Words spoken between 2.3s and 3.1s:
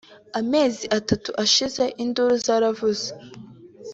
zaravuze